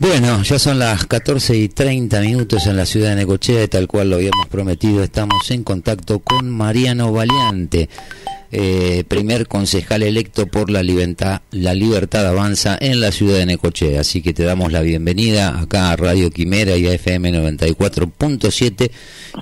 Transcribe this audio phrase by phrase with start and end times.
[0.00, 4.10] Bueno, ya son las 14 y 30 minutos en la ciudad de Necochea, tal cual
[4.10, 5.02] lo habíamos prometido.
[5.02, 7.88] Estamos en contacto con Mariano Valiante,
[8.52, 14.02] eh, primer concejal electo por la libertad, la libertad avanza en la ciudad de Necochea.
[14.02, 18.92] Así que te damos la bienvenida acá a Radio Quimera y a FM 94.7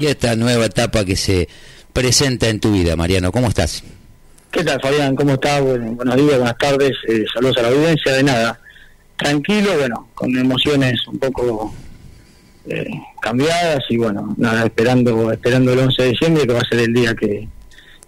[0.00, 1.50] y a esta nueva etapa que se
[1.92, 2.96] presenta en tu vida.
[2.96, 3.84] Mariano, ¿cómo estás?
[4.50, 5.16] ¿Qué tal, Fabián?
[5.16, 5.60] ¿Cómo estás?
[5.60, 6.92] buenos días, buenas tardes.
[7.08, 8.12] Eh, saludos a la audiencia.
[8.12, 8.58] De nada
[9.16, 11.74] tranquilo, bueno, con emociones un poco
[12.68, 12.88] eh,
[13.20, 16.92] cambiadas y bueno, nada, esperando esperando el 11 de diciembre que va a ser el
[16.92, 17.48] día que,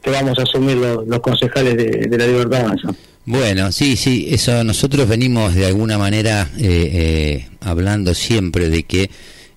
[0.02, 2.88] que vamos a asumir los, concejales de, la Libertad Avanza.
[3.24, 9.10] Bueno, sí, sí, eso nosotros venimos de alguna manera eh, eh, hablando siempre de que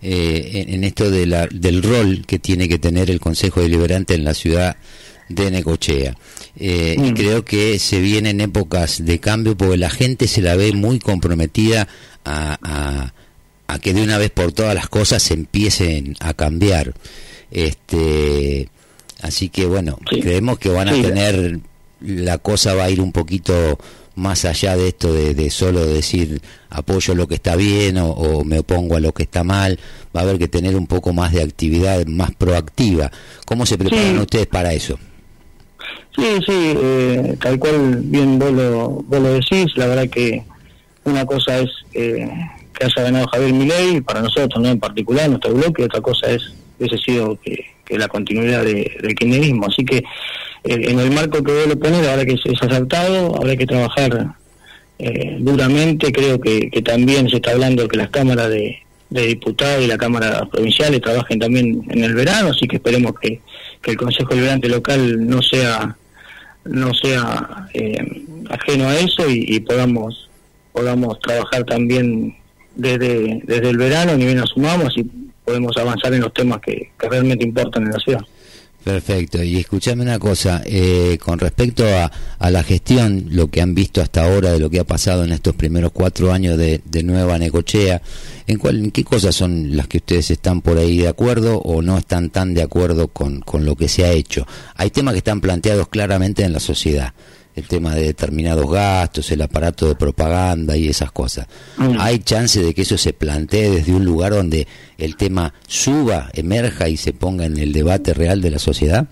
[0.03, 4.33] en, esto de la, del rol que tiene que tener el Consejo Deliberante en la
[4.33, 4.75] ciudad
[5.31, 6.17] de Necochea.
[6.57, 7.13] Eh, y mm.
[7.13, 11.87] creo que se vienen épocas de cambio porque la gente se la ve muy comprometida
[12.25, 13.11] a,
[13.67, 16.93] a, que de una vez por todas las cosas empiecen a cambiar.
[17.51, 18.69] Este,
[19.21, 21.59] así que bueno, creemos que van a tener,
[22.01, 23.79] la cosa va a ir un poquito
[24.15, 28.97] más allá de esto de, solo decir apoyo lo que está bien o, me opongo
[28.97, 29.79] a lo que está mal,
[30.15, 33.11] va a haber que tener un poco más de actividad más proactiva.
[33.45, 34.99] ¿Cómo se preparan ustedes para eso?
[36.15, 40.43] Sí, sí, eh, tal cual bien vos lo, vos lo decís, la verdad que
[41.03, 42.29] una cosa es eh,
[42.73, 46.53] que haya ganado Javier Milei, para nosotros, no en particular, nuestro bloque, otra cosa es
[46.79, 49.65] ese sido que, la continuidad del kirchnerismo.
[49.67, 50.03] Así que eh,
[50.63, 54.35] en el marco que vos lo pones, ahora que es acertado, habrá que trabajar
[54.97, 58.77] eh, duramente, creo que, que también se está hablando que las cámaras de,
[59.09, 63.41] de diputados y la Cámara Provincial trabajen también en el verano, así que esperemos que,
[63.81, 65.97] que el Consejo Liberante Local no sea
[66.65, 70.29] no sea eh, ajeno a eso y, podamos
[70.71, 72.35] podamos trabajar también
[72.75, 75.03] desde, desde el verano, ni bien asumamos y
[75.43, 78.21] podemos avanzar en los temas que, que realmente importan en la ciudad.
[78.83, 79.43] Perfecto.
[79.43, 84.01] Y escúchame una cosa, eh, con respecto a, a, la gestión, lo que han visto
[84.01, 87.37] hasta ahora de lo que ha pasado en estos primeros cuatro años de, de Nueva
[87.37, 88.01] Necochea,
[88.47, 91.83] ¿en, cuál, ¿en qué cosas son las que ustedes están por ahí de acuerdo o
[91.83, 94.47] no están tan de acuerdo con, con lo que se ha hecho?
[94.75, 97.13] Hay temas que están planteados claramente en la sociedad
[97.55, 101.47] el tema de determinados gastos, el aparato de propaganda y esas cosas.
[101.77, 101.97] Mm.
[101.99, 104.67] ¿Hay chance de que eso se plantee desde un lugar donde
[104.97, 109.07] el tema suba, emerja y se ponga en el debate real de la sociedad?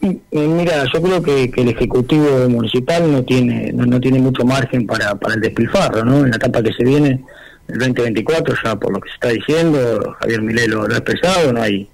[0.00, 5.34] Mira, yo creo que, el Ejecutivo Municipal no tiene no, tiene mucho margen para, para
[5.34, 6.24] el despilfarro, ¿no?
[6.24, 7.24] En la etapa que se viene,
[7.66, 11.62] el 2024, ya por lo que se está diciendo, Javier Milei lo, ha expresado, no
[11.62, 11.88] hay,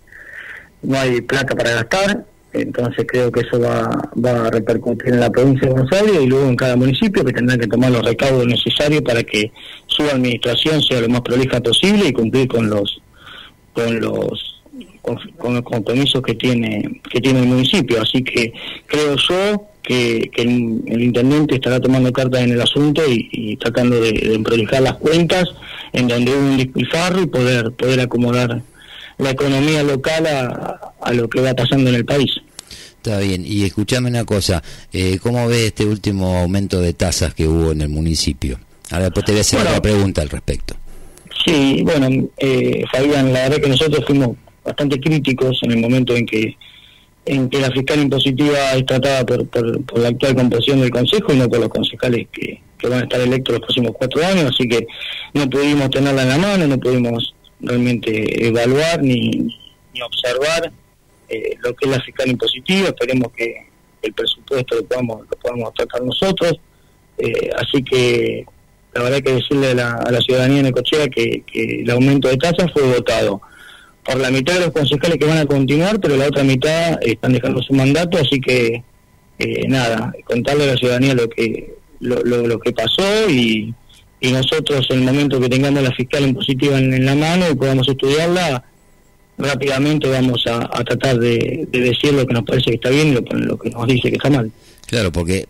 [0.83, 2.25] no hay plata para gastar,
[2.55, 3.91] entonces creo que eso va,
[4.25, 7.33] va a repercutir en la provincia de Buenos Aires y luego en cada municipio que
[7.33, 9.51] tendrán que tomar los recaudos necesarios para que
[9.87, 13.03] su administración sea lo más prolija posible y cumplir con los
[13.73, 14.63] con los
[15.03, 18.53] con, los compromisos que tiene que tiene el municipio así que
[18.87, 24.39] creo yo que, el, intendente estará tomando cartas en el asunto y, tratando de, de
[24.39, 25.45] prolijar las cuentas
[25.93, 28.63] en donde hubo un despilfarro y poder poder acomodar
[29.19, 32.31] la economía local a, lo que va pasando en el país.
[33.05, 37.47] Está bien, y escúchame una cosa, eh, ¿cómo ves este último aumento de tasas que
[37.47, 38.59] hubo en el municipio?
[38.91, 40.75] Ahora después te voy a hacer otra pregunta al respecto.
[41.45, 46.25] Sí, bueno, eh, Fabián, la verdad que nosotros fuimos bastante críticos en el momento en
[46.25, 46.57] que
[47.27, 51.37] en que la fiscal impositiva es tratada por, por, la actual composición del Consejo y
[51.37, 54.67] no por los concejales que, que van a estar electos los próximos cuatro años, así
[54.67, 54.87] que
[55.35, 59.29] no pudimos tenerla en la mano, no pudimos realmente evaluar ni,
[59.93, 60.73] ni observar
[61.29, 62.89] eh, lo que es la fiscal impositiva.
[62.89, 63.67] Esperemos que
[64.03, 66.55] el presupuesto lo podamos, lo podamos tratar nosotros.
[67.19, 68.45] Eh, así que
[68.93, 72.29] la verdad que decirle a la, a la ciudadanía de Necochea que, que el aumento
[72.29, 73.41] de tasas fue votado
[74.05, 77.33] por la mitad de los concejales que van a continuar, pero la otra mitad están
[77.33, 78.85] dejando su mandato, así que
[79.39, 83.75] eh, nada, contarle a la ciudadanía lo que lo, lo, lo que pasó y,
[84.21, 87.89] y nosotros en el momento que tengamos la fiscal impositiva en, la mano y podamos
[87.89, 88.65] estudiarla,
[89.39, 93.59] rápidamente vamos a, tratar de, decir lo que nos parece que está bien y lo,
[93.59, 94.51] que nos dice que está mal.
[94.87, 95.47] Claro, porque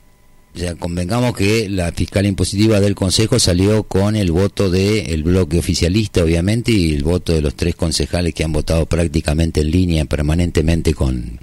[0.55, 6.23] ya convengamos que la fiscal impositiva del Consejo salió con el voto del bloque oficialista,
[6.23, 10.95] obviamente, y el voto de los tres concejales que han votado prácticamente en línea permanentemente
[10.95, 11.41] con,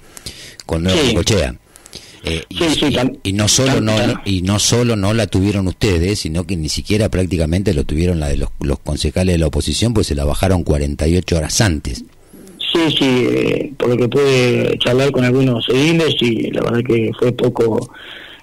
[0.64, 1.56] con Nueva Cochea.
[2.24, 6.68] Eh, y, no solo no y no solo no la tuvieron ustedes, sino que ni
[6.68, 10.62] siquiera prácticamente lo tuvieron la de los, concejales de la oposición, pues se la bajaron
[10.62, 12.04] 48 horas antes.
[12.72, 17.10] Sí, sí, eh, por lo que pude charlar con algunos ediles y la verdad que
[17.18, 17.92] fue poco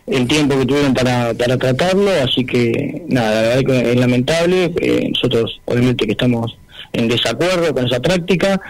[0.05, 4.71] el tiempo que tuvieron para, para tratarlo, así que nada, la verdad que es lamentable,
[4.81, 6.55] eh, nosotros obviamente que estamos
[6.93, 8.61] en desacuerdo con esa práctica,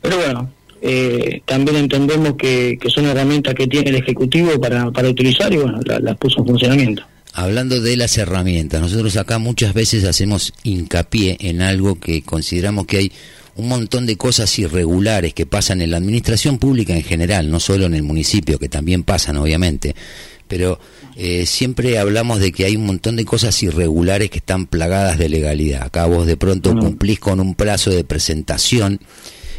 [0.00, 0.50] pero bueno,
[0.82, 5.80] eh, también entendemos que, son herramientas que tiene el Ejecutivo para, para utilizar y bueno,
[6.00, 7.02] las puso en funcionamiento.
[7.32, 12.98] Hablando de las herramientas, nosotros acá muchas veces hacemos hincapié en algo que consideramos que
[12.98, 13.12] hay
[13.58, 17.86] un montón de cosas irregulares que pasan en la administración pública en general, no solo
[17.86, 19.96] en el municipio, que también pasan obviamente,
[20.46, 20.78] pero
[21.16, 25.28] eh, siempre hablamos de que hay un montón de cosas irregulares que están plagadas de
[25.28, 25.82] legalidad.
[25.82, 29.00] Acá vos de pronto cumplís con un plazo de presentación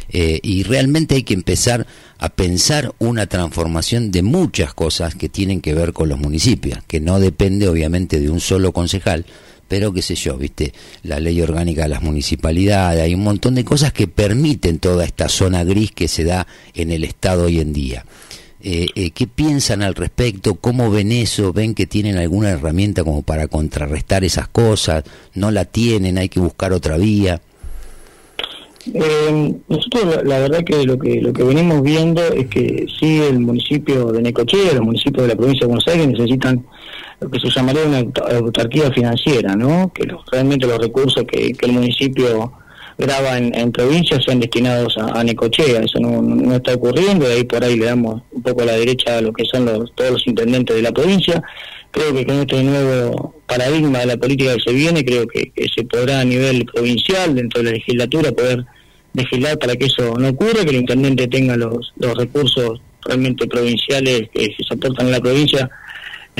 [0.08, 1.86] eh, y realmente hay que empezar
[2.18, 7.00] a pensar una transformación de muchas cosas que tienen que ver con los municipios, que
[7.00, 9.26] no depende obviamente de un solo concejal,
[9.70, 10.72] pero qué sé yo, viste,
[11.04, 15.28] la ley orgánica de las municipalidades, hay un montón de cosas que permiten toda esta
[15.28, 16.44] zona gris que se da
[16.74, 18.04] en el Estado hoy en día.
[18.60, 20.56] Eh, eh, ¿Qué piensan al respecto?
[20.56, 21.52] ¿Cómo ven eso?
[21.52, 25.04] ¿Ven que tienen alguna herramienta como para contrarrestar esas cosas?
[25.34, 26.18] ¿No la tienen?
[26.18, 27.40] ¿Hay que buscar otra vía?
[28.92, 33.38] Eh, nosotros la, verdad que lo que lo que venimos viendo es que sí el
[33.38, 36.64] municipio de Necochea, los municipios de la provincia de Buenos Aires necesitan
[37.20, 37.98] lo que se llamaría una
[38.36, 39.92] autarquía financiera, ¿no?
[39.92, 42.52] Que realmente los recursos que, el municipio
[42.96, 47.76] graba en, provincias sean destinados a, Necochea, eso no, está ocurriendo, de ahí por ahí
[47.76, 50.76] le damos un poco a la derecha a lo que son los, todos los intendentes
[50.76, 51.42] de la provincia.
[51.90, 55.84] Creo que con este nuevo paradigma de la política que se viene, creo que, se
[55.84, 58.64] podrá a nivel provincial, dentro de la legislatura, poder
[59.12, 64.28] legislar para que eso no ocurra, que el intendente tenga los, los recursos realmente provinciales
[64.32, 65.70] que se aportan en la provincia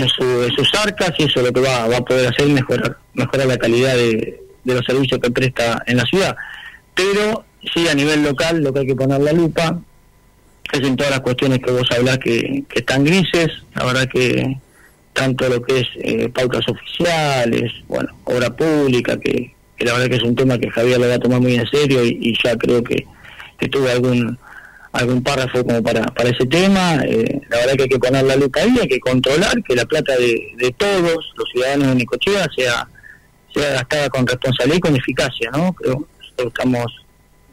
[0.00, 3.58] en, sus arcas y eso lo que va, va a poder hacer mejorar mejorar la
[3.58, 6.37] calidad de, los servicios que presta en la ciudad.
[6.94, 7.44] Pero
[7.75, 9.81] sí, a nivel local, lo que hay que poner la lupa
[10.73, 13.49] es en todas las cuestiones que vos hablás que, están grises.
[13.75, 14.58] La verdad que
[15.12, 20.23] tanto lo que es eh, pautas oficiales, bueno, obra pública, que, la verdad que es
[20.23, 23.06] un tema que Javier lo va a tomar muy en serio y, ya creo que,
[23.58, 24.38] que tuve algún
[24.93, 27.03] algún párrafo como para, para ese tema.
[27.05, 29.85] Eh, la verdad que hay que poner la lupa ahí, hay que controlar que la
[29.85, 32.89] plata de, de todos los ciudadanos de Nicochea sea,
[33.55, 35.73] sea gastada con responsabilidad y con eficacia, ¿no?
[35.75, 36.07] Creo
[36.37, 36.87] que estamos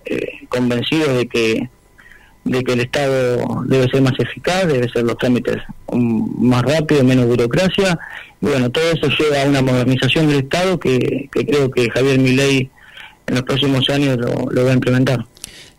[0.06, 1.69] eh, convencidos de que
[2.48, 5.57] de que el Estado debe ser más eficaz, debe ser los trámites
[5.92, 8.00] más rápidos, menos burocracia,
[8.42, 12.19] y bueno, todo eso lleva a una modernización del Estado que, que creo que Javier
[12.19, 12.69] Milei
[13.25, 15.25] en los próximos años lo, lo va a implementar.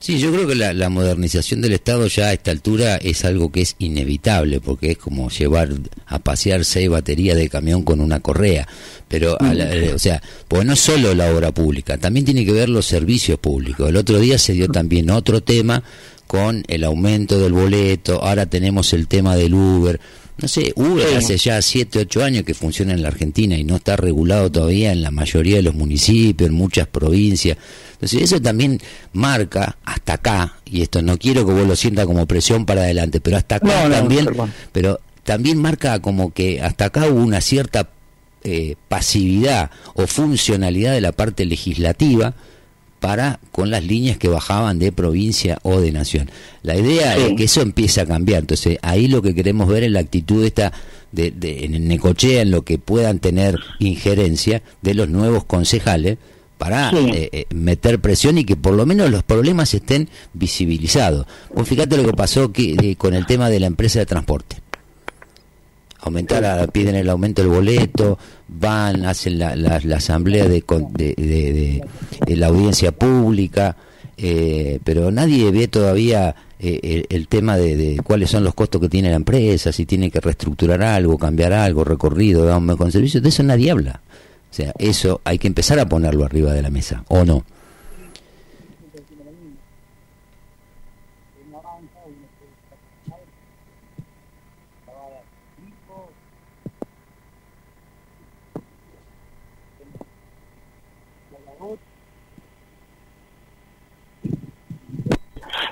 [0.01, 3.63] Sí, yo creo que la, modernización del Estado ya a esta altura es algo que
[3.63, 5.71] es inevitable, porque es como llevar
[6.07, 8.69] a pasear seis baterías de camión con una correa.
[9.09, 12.87] Pero, eh, o sea, pues no solo la obra pública, también tiene que ver los
[12.87, 13.89] servicios públicos.
[13.89, 15.83] El otro día se dio también otro tema
[16.29, 19.99] con el aumento del boleto, ahora tenemos el tema del Uber.
[20.41, 23.77] No sé, Uber hace ya 7, 8 años que funciona en la Argentina y no
[23.77, 27.59] está regulado todavía en la mayoría de los municipios, en muchas provincias.
[27.93, 28.81] Entonces eso también
[29.13, 33.21] marca hasta acá, y esto no quiero que vos lo sientas como presión para adelante,
[33.21, 34.29] pero hasta acá también,
[34.71, 37.91] pero también marca como que hasta acá hubo una cierta
[38.45, 42.35] eh, pasividad o funcionalidad de la parte legislativa
[43.01, 46.31] para con las líneas que bajaban de provincia o de nación.
[46.63, 48.41] La idea es que eso empiece a cambiar.
[48.41, 50.73] Entonces, ahí lo que queremos ver es la actitud esta
[51.13, 56.19] de, de, en Necochea, en lo que puedan tener injerencia de los nuevos concejales
[56.59, 61.27] para eh, eh, meter presión y que por lo menos los problemas estén visibilizados.
[61.55, 64.57] Pues fíjate lo que pasó que, con el tema de la empresa de transporte.
[66.09, 70.65] Aumentar, piden el aumento del boleto, van, hacen la, la, asamblea de,
[70.97, 73.77] de, la audiencia pública,
[74.17, 79.11] eh, pero nadie ve todavía el, el, tema de, cuáles son los costos que tiene
[79.11, 83.29] la empresa, si tiene que reestructurar algo, cambiar algo, recorrido, dar un mejor servicio, de
[83.29, 84.01] eso nadie habla.
[84.51, 87.45] O sea, eso hay que empezar a ponerlo arriba de la mesa, ¿o no?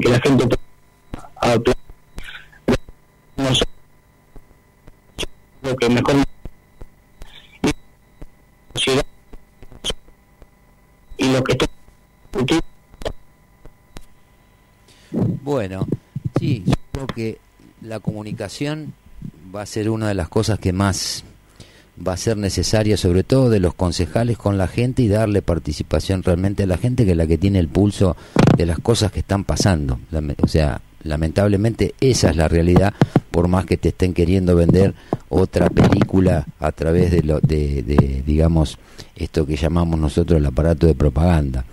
[0.00, 0.44] Que la gente
[1.36, 1.56] a
[3.36, 3.64] no sé
[5.62, 6.16] lo que mejor
[11.16, 11.42] y lo
[17.06, 17.38] que
[17.82, 18.00] la
[19.54, 21.24] va a ser una de las cosas que más
[22.06, 26.22] va a ser necesaria, sobre todo de los concejales con la gente y darle participación
[26.22, 28.16] realmente a la gente que es la que tiene el pulso
[28.56, 29.98] de las cosas que están pasando.
[30.42, 32.94] O sea, lamentablemente esa es la realidad,
[33.30, 34.94] por más que te estén queriendo vender
[35.28, 38.78] otra película a través de, lo, de, digamos,
[39.14, 41.64] esto que llamamos nosotros el aparato de propaganda.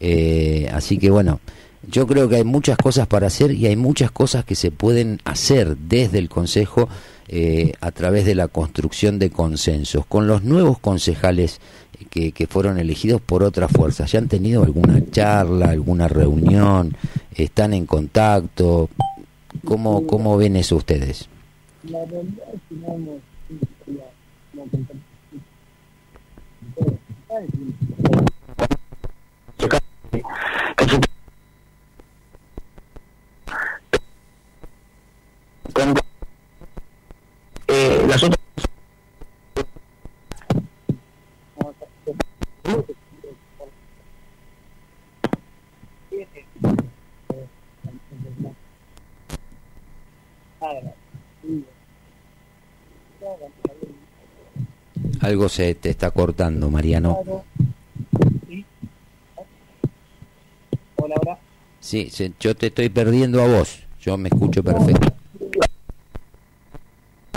[0.00, 1.40] Eh, así que bueno,
[1.86, 5.20] yo creo que hay muchas cosas para hacer y hay muchas cosas que se pueden
[5.24, 6.88] hacer desde el Consejo
[7.28, 10.06] eh, a través de la construcción de consensos.
[10.06, 11.60] Con los nuevos concejales
[12.10, 16.96] que, que, fueron elegidos por otras fuerzas, ¿ya han tenido alguna charla, alguna reunión?
[17.34, 18.88] ¿Están en contacto?
[19.64, 21.28] ¿Cómo, cómo ven eso ustedes?
[21.84, 23.20] La realidad es que no hemos
[37.66, 38.38] eh, las otras
[55.20, 57.18] Algo se te está cortando, Mariano.
[60.96, 61.38] Hola, hola.
[61.80, 62.10] Sí,
[62.40, 63.80] yo te estoy perdiendo a vos.
[64.00, 65.17] Yo me escucho perfecto.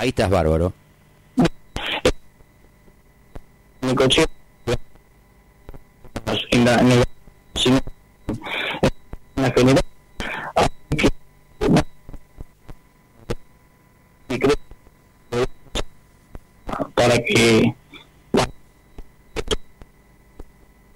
[0.01, 0.73] Ahí estás bárbaro.
[3.81, 4.25] Mi coche
[6.49, 7.05] en la, en la,
[9.35, 9.83] en la general
[16.95, 17.75] para que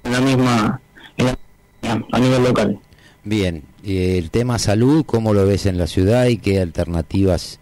[0.04, 0.82] en la misma
[2.12, 2.80] a nivel local.
[3.24, 7.60] Bien, el tema salud, ¿cómo lo ves en la ciudad y qué alternativas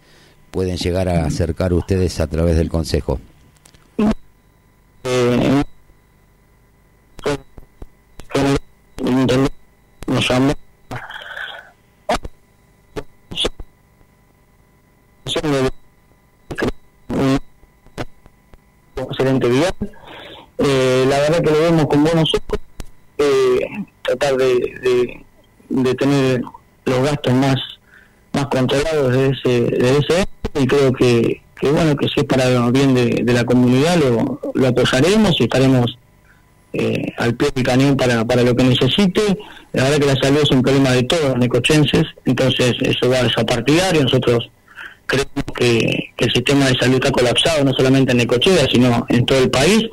[0.54, 3.18] pueden llegar a acercar ustedes a través del Consejo?
[5.02, 5.64] Eh,
[18.96, 19.74] excelente día.
[20.58, 22.60] Eh, la verdad que lo vemos con buenos ojos.
[23.18, 23.58] Eh,
[24.02, 25.24] tratar de,
[25.68, 26.42] de, tener
[26.84, 27.56] los gastos más
[28.32, 32.46] más controlados de ese, de ese y creo que, que bueno que si es para
[32.48, 35.98] el bien de, comunidad lo, lo apoyaremos y estaremos
[36.76, 39.38] eh, al pie del cañón para, para lo que necesite.
[39.72, 43.18] La verdad que la salud es un problema de todos los necochenses, entonces eso va
[43.18, 44.02] a desapartidario.
[44.02, 44.50] Nosotros
[45.06, 49.24] creemos que, que, el sistema de salud está colapsado, no solamente en Necochea, sino en
[49.24, 49.88] todo el país.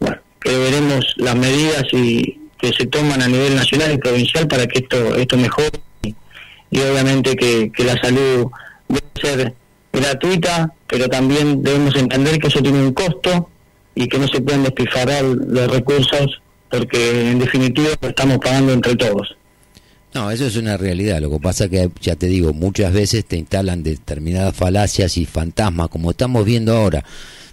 [0.00, 4.66] Bueno, que veremos las medidas y que se toman a nivel nacional y provincial para
[4.66, 8.46] que esto esto mejore y, obviamente que, que la salud
[8.88, 9.54] debe ser
[9.92, 13.50] gratuita, pero también debemos entender que eso tiene un costo
[13.94, 18.96] y que no se pueden despilfarrar los recursos porque en definitiva lo estamos pagando entre
[18.96, 19.36] todos.
[20.14, 21.20] No, eso es una realidad.
[21.20, 25.88] Lo que pasa que, ya te digo, muchas veces te instalan determinadas falacias y fantasmas,
[25.88, 27.04] como estamos viendo ahora.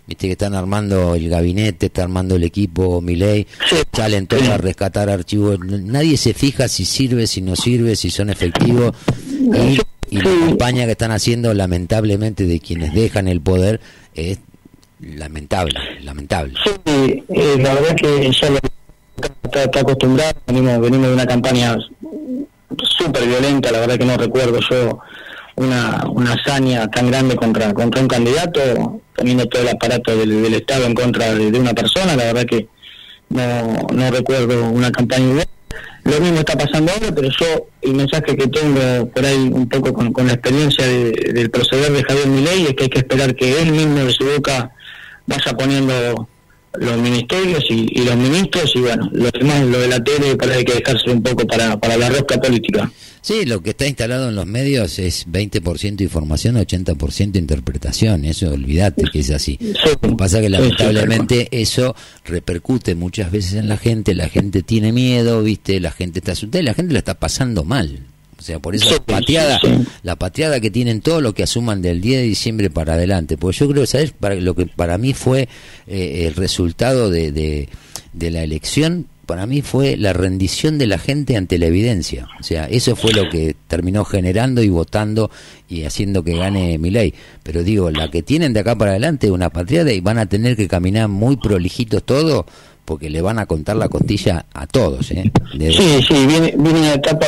[0.08, 3.46] Viste que están armando el gabinete, está armando el equipo Miley,
[3.94, 5.60] salen todos a rescatar archivos.
[5.60, 8.96] Nadie se fija si sirve, si no sirve, si son efectivos.
[9.30, 9.80] Y,
[10.10, 13.80] y la campaña que están haciendo, lamentablemente, de quienes dejan el poder,
[14.16, 14.40] es
[15.00, 16.54] lamentable, lamentable.
[16.64, 21.78] Sí, eh, la verdad que ya lo está, está, acostumbrado, venimos, venimos de una campaña
[22.98, 25.00] súper violenta, la verdad que no recuerdo yo
[25.56, 30.54] una, una hazaña tan grande contra, contra un candidato, teniendo todo el aparato del, del
[30.56, 32.68] Estado en contra de, una persona, la verdad que
[33.30, 35.48] no, no recuerdo una campaña igual.
[36.10, 39.94] Lo mismo está pasando ahora, pero yo el mensaje que tengo por ahí un poco
[39.94, 43.72] con, la experiencia del proceder de Javier Milei es que hay que esperar que él
[43.72, 44.72] mismo de su boca
[45.28, 46.28] vaya poniendo
[46.74, 50.66] los ministerios y, los ministros y bueno, lo demás, lo de la tele, para hay
[50.66, 52.90] que dejarse un poco para, para la rosca política.
[53.22, 59.04] Sí, lo que está instalado en los medios es 20% información, 80% interpretación, eso olvídate
[59.12, 59.60] que es así.
[59.60, 61.96] Lo que pasa es que lamentablemente eso
[62.26, 66.62] repercute muchas veces en la gente, la gente tiene miedo, viste, la gente está asustada
[66.62, 68.00] y la gente la está pasando mal.
[68.40, 69.60] O sea, por eso la pateada,
[70.02, 73.38] la pateada que tienen todo lo que asuman del 10 de diciembre para adelante.
[73.38, 74.14] Porque yo creo, ¿sabes?
[74.18, 75.50] Para, lo que para mí fue
[75.88, 81.38] eh, el resultado de, de, la elección, para mí fue la rendición de la gente
[81.38, 82.28] ante la evidencia.
[82.40, 85.30] O sea, eso fue lo que terminó generando y votando
[85.68, 87.14] y haciendo que gane mi ley.
[87.44, 90.26] Pero digo, la que tienen de acá para adelante es una patriada y van a
[90.26, 92.48] tener que caminar muy prolijitos todo
[92.86, 95.12] porque le van a contar la costilla a todos.
[95.12, 95.32] ¿eh?
[95.60, 97.28] Sí, sí, viene, viene una etapa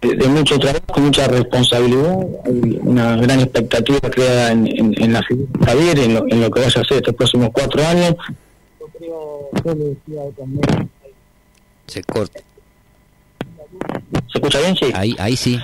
[0.00, 5.66] de, mucho trabajo, mucha responsabilidad, hay una gran expectativa creada en, en, la figura de
[5.66, 8.14] Javier, en lo, en lo que vaya a hacer estos próximos cuatro años.
[8.80, 10.88] Yo creo, yo le decía también...
[11.92, 12.40] Se corta.
[14.30, 14.76] ¿Se escucha bien?
[14.76, 14.86] Sí.
[14.94, 15.60] Ahí, ahí sí.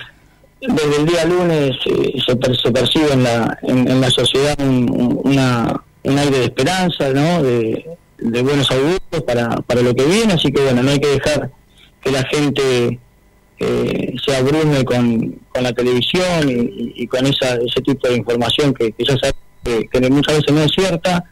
[0.61, 5.83] Desde el día lunes eh, se, se, percibe en la, en, la sociedad un, una,
[6.03, 7.43] un aire de esperanza, ¿no?
[7.43, 7.87] De,
[8.19, 11.51] de buenos augurios para, para lo que viene, así que bueno, no hay que dejar
[12.03, 12.99] que la gente
[13.59, 18.93] eh, se abrume con, con la televisión y, con esa, ese tipo de información que,
[18.93, 21.25] que ya sabe que, muchas veces no es cierta.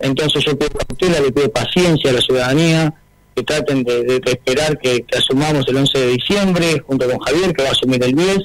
[0.00, 2.94] Entonces yo pido cautela, le pido paciencia a la ciudadanía,
[3.38, 7.68] que traten de, esperar que, asumamos el 11 de diciembre junto con Javier, que va
[7.68, 8.38] a asumir el 10,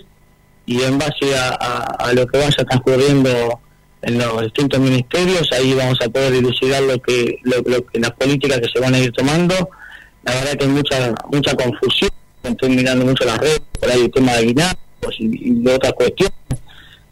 [0.65, 3.59] y en base a, lo que vaya transcurriendo
[4.01, 8.59] en los distintos ministerios, ahí vamos a poder dilucidar lo que, lo, que las políticas
[8.59, 9.55] que se van a ir tomando.
[10.23, 12.11] La verdad que hay mucha mucha confusión
[12.43, 14.77] estoy mirando mucho las redes, por ahí el tema de guinagos
[15.19, 16.35] y, de otras cuestiones.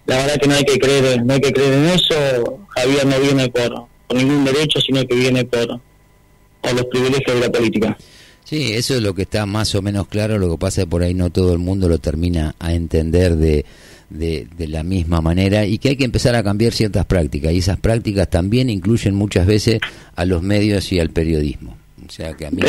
[0.06, 2.60] La verdad que no hay que creer, no hay que creer en eso.
[2.70, 5.80] Javier no viene por, ningún derecho, sino que viene por,
[6.62, 7.98] por los privilegios de la política.
[8.44, 10.38] Sí, eso es lo que está más o menos claro.
[10.38, 13.36] Lo que pasa es que por ahí no todo el mundo lo termina a entender
[13.38, 13.66] de,
[14.10, 17.54] de, de, la misma manera y que hay que empezar a cambiar ciertas prácticas.
[17.54, 19.80] Y esas prácticas también incluyen muchas veces
[20.16, 21.78] a los medios y al periodismo.
[22.12, 22.62] O sea, que a mí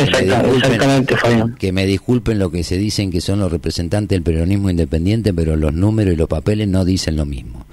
[1.59, 5.57] que me, disculpen, lo que se dicen que son los representantes del peronismo independiente, pero
[5.57, 7.65] los números y los papeles no dicen lo mismo.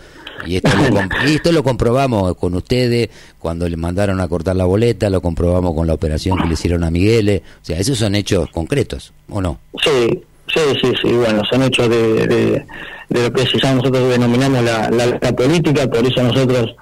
[0.46, 4.64] Y esto, lo, y esto lo comprobamos con ustedes cuando le mandaron a cortar la
[4.64, 7.42] boleta, lo comprobamos con la operación que le hicieron a Miguel.
[7.62, 9.58] O sea, esos son hechos concretos, ¿o no?
[9.82, 11.12] Sí, sí, sí, sí.
[11.12, 12.66] Bueno, son hechos de, de,
[13.08, 16.74] lo que nosotros denominamos la, la, política, por eso nosotros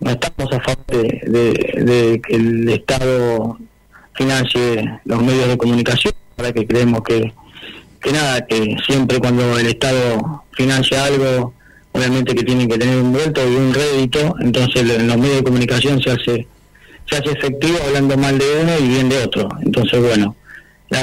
[0.00, 3.58] no estamos a favor de que el Estado
[4.14, 7.32] financie los medios de comunicación, para que creemos que,
[8.00, 11.54] que nada, que siempre cuando el Estado financia algo,
[11.92, 15.44] obviamente que tiene que tener un vuelto y un rédito, entonces en los medios de
[15.44, 16.46] comunicación se hace
[17.08, 19.48] se hace efectivo hablando mal de uno y bien de otro.
[19.60, 20.36] Entonces, bueno,
[20.88, 21.02] la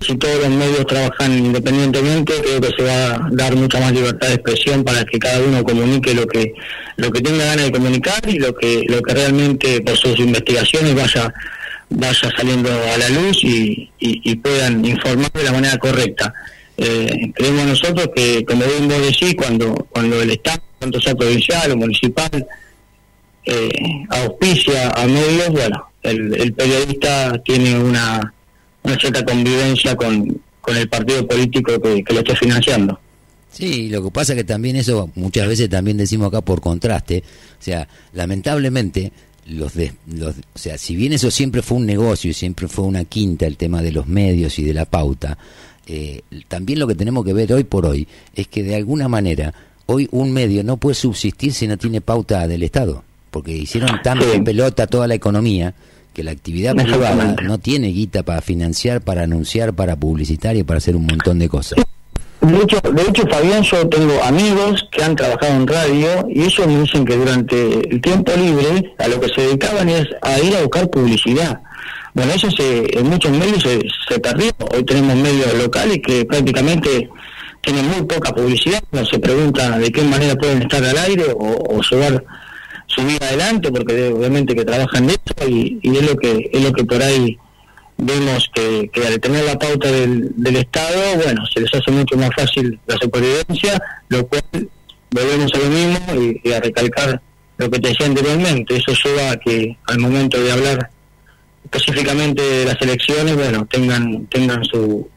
[0.00, 4.28] si todos los medios trabajan independientemente, creo que se va a dar mucha más libertad
[4.28, 6.52] de expresión para que cada uno comunique lo que
[6.96, 10.94] lo que tenga ganas de comunicar y lo que lo que realmente por sus investigaciones
[10.94, 11.32] vaya
[11.90, 13.90] vaya saliendo a la luz y,
[14.42, 16.34] puedan informar de la manera correcta.
[16.76, 21.70] Eh, creemos nosotros que, como bien vos decís, cuando, cuando el Estado, tanto sea provincial
[21.72, 22.46] o municipal,
[23.44, 23.68] eh,
[24.08, 28.32] auspicia a medios, bueno, el, periodista tiene una,
[28.98, 32.98] cierta convivencia con, con el partido político que, lo esté financiando.
[33.50, 37.22] Sí, lo que pasa es que también eso muchas veces también decimos acá por contraste,
[37.60, 39.12] o sea, lamentablemente
[39.46, 39.74] los,
[40.06, 43.46] los o sea, si bien eso siempre fue un negocio y siempre fue una quinta
[43.46, 45.38] el tema de los medios y de la pauta,
[45.86, 49.54] eh, también lo que tenemos que ver hoy por hoy es que de alguna manera
[49.86, 54.20] hoy un medio no puede subsistir si no tiene pauta del Estado, porque hicieron tan
[54.22, 55.74] en pelota toda la economía
[56.14, 60.78] que la actividad privada no tiene guita para financiar, para anunciar, para publicitar y para
[60.78, 61.78] hacer un montón de cosas.
[62.40, 66.66] De hecho, de hecho, Fabián, yo tengo amigos que han trabajado en radio y ellos
[66.66, 70.54] me dicen que durante el tiempo libre a lo que se dedicaban es a ir
[70.54, 71.60] a buscar publicidad.
[72.14, 74.52] Bueno, eso se, en muchos medios se, se perdió.
[74.72, 77.10] Hoy tenemos medios locales que prácticamente
[77.60, 78.82] tienen muy poca publicidad.
[78.92, 82.24] No se pregunta de qué manera pueden estar al aire o, llevar
[82.86, 86.62] su vida adelante, porque obviamente que trabajan de eso y, y es lo que es
[86.62, 87.36] lo que por ahí
[87.96, 92.30] vemos que, que, al tener la pauta del, Estado, bueno, se les hace mucho más
[92.36, 94.42] fácil la supervivencia, lo cual
[95.10, 97.20] volvemos a lo mismo y, a recalcar
[97.58, 98.76] lo que te decía anteriormente.
[98.76, 100.90] Eso lleva a que al momento de hablar
[101.74, 105.08] específicamente de las elecciones, bueno, tengan tengan su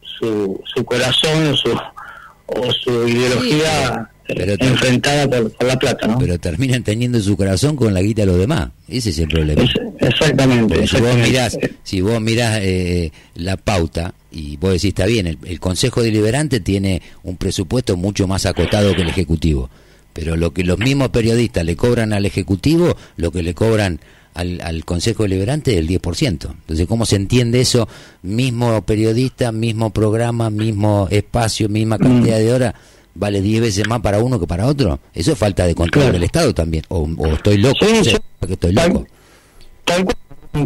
[0.00, 1.78] su, su corazón o su,
[2.46, 6.18] o su ideología pero enfrentada por, la plata, ¿no?
[6.18, 8.70] Pero terminan teniendo su corazón con la guita de los demás.
[8.88, 9.62] Ese es el problema.
[10.00, 15.26] exactamente, Si vos mirás, si vos mirás eh, la pauta y vos decís, está bien,
[15.26, 19.70] el, Consejo Deliberante tiene un presupuesto mucho más acotado que el Ejecutivo.
[20.12, 24.00] Pero lo que los mismos periodistas le cobran al Ejecutivo, lo que le cobran
[24.36, 26.50] al, al, Consejo Deliberante es el 10%.
[26.50, 27.88] Entonces, ¿cómo se entiende eso?
[28.22, 32.40] Mismo periodista, mismo programa, mismo espacio, misma cantidad mm.
[32.40, 32.74] de horas
[33.18, 35.00] vale 10 veces más para uno que para otro.
[35.14, 36.84] Eso es falta de control del Estado también.
[36.88, 38.16] O, estoy loco, sí,
[38.48, 39.06] estoy loco.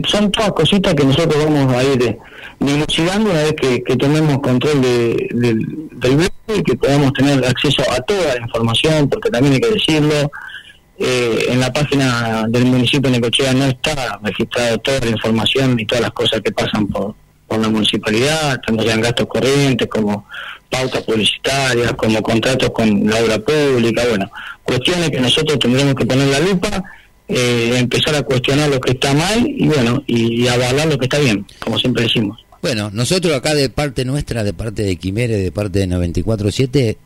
[0.06, 2.18] son todas cositas que nosotros vamos a ir
[2.58, 8.00] dilucidando una vez que, tomemos control de, del, del y que podamos tener acceso a
[8.00, 10.30] toda la información, porque también hay que decirlo.
[11.02, 15.86] Eh, en la página del municipio de Necochea no está registrada toda la información y
[15.86, 17.14] todas las cosas que pasan por,
[17.48, 20.26] por la municipalidad, tanto sean gastos corrientes como
[20.68, 24.30] pautas publicitarias, como contratos con la obra pública, bueno,
[24.62, 26.84] cuestiones que nosotros tendremos que poner la lupa,
[27.28, 31.18] eh, empezar a cuestionar lo que está mal y bueno, y, avalar lo que está
[31.18, 32.38] bien, como siempre decimos.
[32.60, 36.98] Bueno, nosotros acá de parte nuestra, de parte de Quimere, de parte de 947,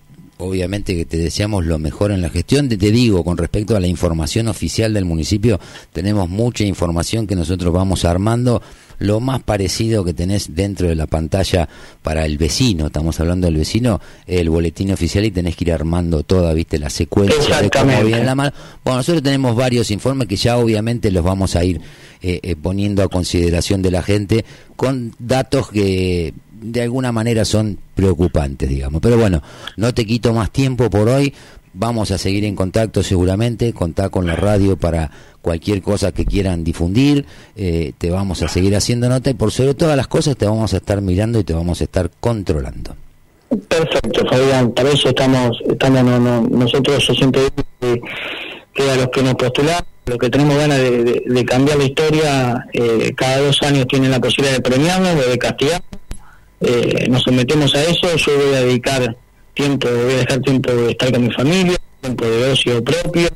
[0.45, 2.69] obviamente que te deseamos lo mejor en la gestión.
[2.69, 5.59] Te, digo, con respecto a la información oficial del municipio,
[5.93, 8.63] tenemos mucha información que nosotros vamos armando
[8.99, 11.69] lo más parecido que tenés dentro de la pantalla
[12.03, 16.23] para el vecino, estamos hablando del vecino, el boletín oficial y tenés que ir armando
[16.23, 18.53] toda, viste, la secuencia de cómo viene la mano.
[18.85, 21.81] Bueno, nosotros tenemos varios informes que ya obviamente los vamos a ir
[22.23, 24.45] eh, eh, poniendo a consideración de la gente
[24.77, 26.33] con datos que
[26.65, 29.01] de alguna manera son preocupantes, digamos.
[29.03, 29.43] Pero bueno,
[29.77, 31.33] no te quito más tiempo por hoy.
[31.75, 35.11] Vamos a seguir en contacto seguramente, contar con la radio para
[35.43, 39.75] cualquier cosa que quieran difundir, eh, te vamos a seguir haciendo nota y por sobre
[39.75, 42.97] todas las cosas te vamos a estar mirando y te vamos a estar controlando.
[43.69, 48.01] Perfecto, Fabián, para eso estamos, estamos nosotros yo siempre digo
[48.73, 53.13] que, a los que nos postulamos, los que tenemos ganas de, cambiar la historia, eh,
[53.17, 55.83] cada dos años tienen la posibilidad de premiarnos o de castigar.
[56.61, 59.17] Eh, nos sometemos a eso, yo voy a dedicar
[59.55, 63.29] tiempo, voy a dejar tiempo de estar con mi familia, tiempo de ocio propio,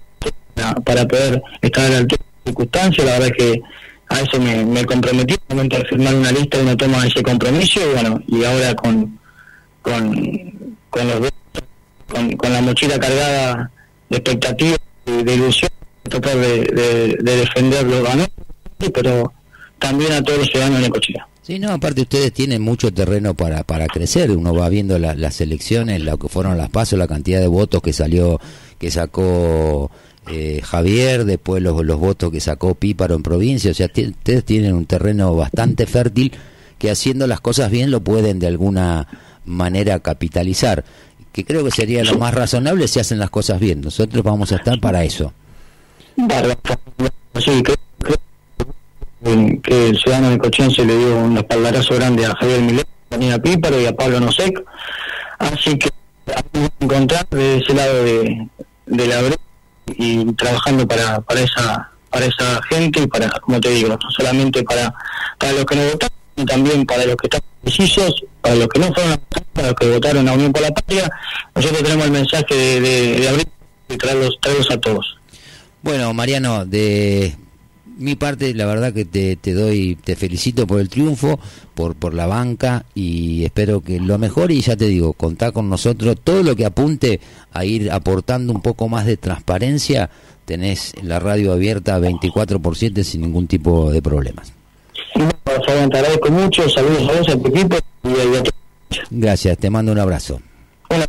[0.85, 3.07] para, poder estar a la altura de las circunstancias.
[3.07, 3.62] La verdad es que
[4.09, 7.81] a eso me, me comprometí el momento de firmar una lista uno toma ese compromiso
[7.81, 9.18] y bueno, y ahora con,
[9.83, 11.09] con, con
[12.09, 13.70] con, con la mochila cargada
[14.09, 15.70] de expectativas, de, ilusión,
[16.09, 18.09] tratar de, de, de defender los
[18.92, 19.33] pero
[19.78, 21.26] también a todos los ciudadanos de Necochea.
[21.49, 24.31] Sí, no, aparte ustedes tienen mucho terreno para, para crecer.
[24.33, 27.95] Uno va viendo las elecciones, lo que fueron las pasos, la cantidad de votos que
[27.95, 28.39] salió,
[28.79, 29.91] que sacó
[30.31, 33.71] eh, Javier, después los, los votos que sacó Píparo en provincia.
[33.71, 36.33] O sea, ustedes tienen un terreno bastante fértil
[36.77, 39.09] que haciendo las cosas bien lo pueden de alguna
[39.47, 40.85] manera capitalizar.
[41.33, 43.81] Que creo que sería lo más razonable si hacen las cosas bien.
[43.81, 45.33] Nosotros vamos a estar para eso.
[47.39, 47.63] Sí,
[49.22, 53.14] que el ciudadano de Cochén se le dio un espaldarazo grande a Javier Milet, a
[53.14, 54.64] Daniela Píparo y a Pablo Nosek.
[55.38, 55.90] Así que
[56.26, 58.48] vamos a encontrar de ese lado de,
[58.87, 59.42] de la brecha
[59.96, 64.62] y trabajando para, para esa para esa gente y para, como te digo, no solamente
[64.62, 64.94] para,
[65.38, 68.81] para los que no votaron, sino también para los que están precisos, para los que
[68.81, 69.20] no fueron
[69.52, 71.11] para los que votaron a Unión por la Patria.
[71.54, 73.48] Nosotros tenemos el mensaje de, de, de abrir
[73.88, 75.18] y traerlos, traerlos a todos.
[75.83, 77.37] Bueno, Mariano, de
[77.99, 81.39] mi parte, la verdad que te, te doy, te felicito por el triunfo,
[81.75, 85.69] por, por la banca y espero que lo mejor y ya te digo, contá con
[85.69, 87.21] nosotros, todo lo que apunte
[87.53, 90.11] a ir aportando un poco más de transparencia,
[90.45, 94.53] tenés la radio abierta 24 por 7 sin ningún tipo de problemas.
[95.15, 98.43] te agradezco mucho, saludos a vos, a tu equipo y a
[99.11, 100.41] Gracias, te mando un abrazo.
[100.89, 101.07] Hola.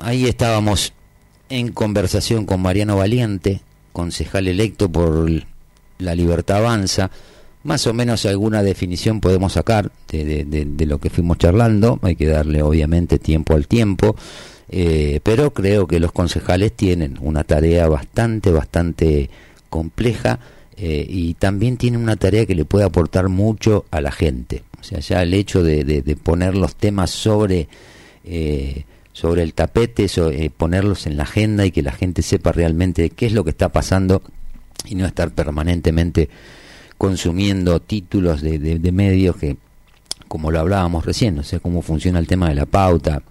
[0.00, 0.92] Ahí estábamos
[1.48, 3.60] en conversación con Mariano Valiente,
[3.92, 5.30] concejal electo por
[5.98, 7.10] la Libertad Avanza,
[7.64, 12.26] más o menos alguna definición podemos sacar de, de, lo que fuimos charlando, hay que
[12.26, 14.16] darle obviamente tiempo al tiempo,
[14.68, 19.30] eh, pero creo que los concejales tienen una tarea bastante, bastante
[19.68, 20.40] compleja
[20.76, 24.64] eh, y también tienen una tarea que le puede aportar mucho a la gente.
[24.80, 27.68] O sea, ya el hecho de, poner los temas sobre...
[28.24, 33.10] Eh, sobre el tapete, eh, ponerlos en la agenda y que la gente sepa realmente
[33.10, 34.22] qué es lo que está pasando
[34.86, 36.28] y no estar permanentemente
[36.98, 39.56] consumiendo títulos de, de, medios que,
[40.28, 43.22] como lo hablábamos recién, no sé cómo funciona el tema de la pauta.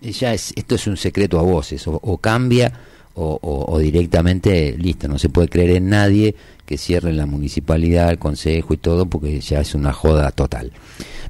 [0.00, 2.72] Eh, ya es, esto es un secreto a voces, o, cambia
[3.14, 8.74] o, directamente, listo, no se puede creer en nadie que cierre la municipalidad, el consejo
[8.74, 10.72] y todo, porque ya es una joda total.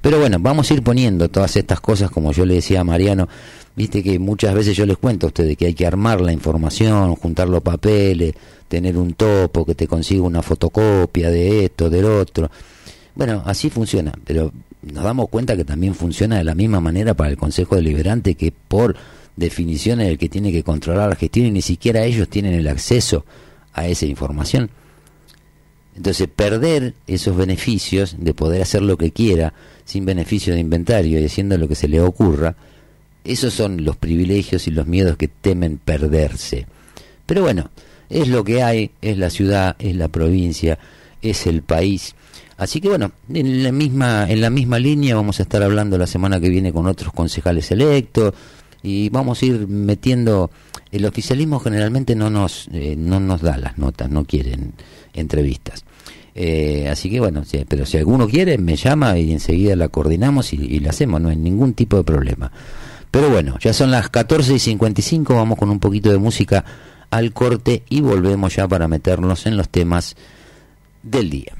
[0.00, 3.28] Pero bueno, vamos a ir poniendo todas estas cosas, como yo le decía a Mariano,
[3.74, 7.14] viste que muchas veces yo les cuento a ustedes que hay que armar la información,
[7.16, 8.34] juntar los papeles,
[8.68, 12.50] tener un topo, que te consiga una fotocopia de esto, del otro.
[13.14, 17.30] Bueno, así funciona, pero nos damos cuenta que también funciona de la misma manera para
[17.30, 18.96] el Consejo Deliberante, que por
[19.36, 22.68] definición es el que tiene que controlar la gestión y ni siquiera ellos tienen el
[22.68, 23.24] acceso
[23.72, 24.70] a esa información.
[25.94, 29.52] Entonces, perder esos beneficios de poder hacer lo que quiera
[29.84, 32.56] sin beneficio de inventario y haciendo lo que se le ocurra,
[33.24, 36.66] esos son los privilegios y los miedos que temen perderse.
[37.26, 37.70] Pero bueno,
[38.08, 40.78] es lo que hay, es la ciudad, es la provincia,
[41.20, 42.14] es el país.
[42.56, 46.06] Así que bueno, en la misma en la misma línea vamos a estar hablando la
[46.06, 48.34] semana que viene con otros concejales electos
[48.82, 50.50] y vamos a ir metiendo
[50.90, 54.74] el oficialismo generalmente no nos eh, no nos da las notas, no quieren
[55.14, 55.84] entrevistas.
[56.34, 60.56] Eh, así que bueno, pero si alguno quiere, me llama y enseguida la coordinamos y,
[60.56, 62.50] y la hacemos, no hay ningún tipo de problema.
[63.10, 66.64] Pero bueno, ya son las 14 y 55, vamos con un poquito de música
[67.10, 70.16] al corte y volvemos ya para meternos en los temas
[71.02, 71.52] del día.